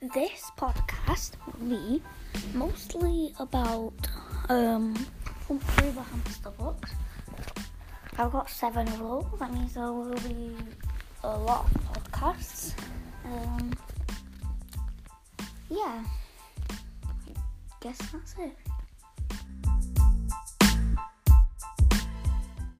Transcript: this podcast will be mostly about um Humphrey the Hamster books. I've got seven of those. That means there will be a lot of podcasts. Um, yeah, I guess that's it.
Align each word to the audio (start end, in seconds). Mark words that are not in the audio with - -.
this 0.00 0.50
podcast 0.56 1.32
will 1.46 1.68
be 1.68 2.02
mostly 2.54 3.34
about 3.40 3.92
um 4.48 4.94
Humphrey 5.46 5.90
the 5.90 6.02
Hamster 6.02 6.50
books. 6.50 6.92
I've 8.16 8.32
got 8.32 8.50
seven 8.50 8.86
of 8.88 8.98
those. 8.98 9.24
That 9.38 9.52
means 9.52 9.74
there 9.74 9.92
will 9.92 10.12
be 10.14 10.54
a 11.24 11.36
lot 11.36 11.66
of 11.66 12.12
podcasts. 12.12 12.74
Um, 13.24 13.72
yeah, 15.70 16.04
I 16.68 17.32
guess 17.80 17.98
that's 18.12 18.34
it. 18.38 18.56